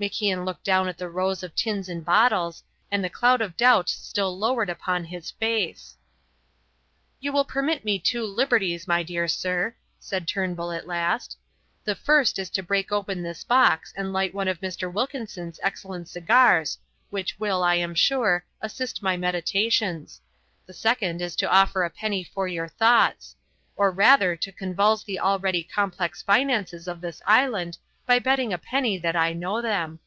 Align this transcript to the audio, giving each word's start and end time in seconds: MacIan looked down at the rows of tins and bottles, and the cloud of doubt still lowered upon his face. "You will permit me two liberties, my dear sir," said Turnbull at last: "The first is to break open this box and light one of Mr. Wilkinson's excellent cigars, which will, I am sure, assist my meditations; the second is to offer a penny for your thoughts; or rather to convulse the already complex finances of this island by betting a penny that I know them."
MacIan 0.00 0.44
looked 0.44 0.64
down 0.64 0.88
at 0.88 0.98
the 0.98 1.08
rows 1.08 1.44
of 1.44 1.54
tins 1.54 1.88
and 1.88 2.04
bottles, 2.04 2.64
and 2.90 3.04
the 3.04 3.08
cloud 3.08 3.40
of 3.40 3.56
doubt 3.56 3.88
still 3.88 4.36
lowered 4.36 4.68
upon 4.68 5.04
his 5.04 5.30
face. 5.30 5.96
"You 7.20 7.30
will 7.30 7.44
permit 7.44 7.84
me 7.84 8.00
two 8.00 8.24
liberties, 8.26 8.88
my 8.88 9.04
dear 9.04 9.28
sir," 9.28 9.76
said 10.00 10.26
Turnbull 10.26 10.72
at 10.72 10.88
last: 10.88 11.38
"The 11.84 11.94
first 11.94 12.40
is 12.40 12.50
to 12.50 12.62
break 12.62 12.90
open 12.90 13.22
this 13.22 13.44
box 13.44 13.94
and 13.96 14.12
light 14.12 14.34
one 14.34 14.48
of 14.48 14.60
Mr. 14.60 14.92
Wilkinson's 14.92 15.60
excellent 15.62 16.08
cigars, 16.08 16.76
which 17.10 17.38
will, 17.38 17.62
I 17.62 17.76
am 17.76 17.94
sure, 17.94 18.44
assist 18.60 19.00
my 19.00 19.16
meditations; 19.16 20.20
the 20.66 20.74
second 20.74 21.22
is 21.22 21.36
to 21.36 21.48
offer 21.48 21.84
a 21.84 21.88
penny 21.88 22.24
for 22.24 22.48
your 22.48 22.66
thoughts; 22.66 23.36
or 23.76 23.92
rather 23.92 24.34
to 24.34 24.50
convulse 24.50 25.04
the 25.04 25.20
already 25.20 25.62
complex 25.62 26.20
finances 26.20 26.88
of 26.88 27.00
this 27.00 27.22
island 27.26 27.78
by 28.06 28.18
betting 28.18 28.52
a 28.52 28.58
penny 28.58 28.98
that 28.98 29.16
I 29.16 29.32
know 29.32 29.62
them." 29.62 29.98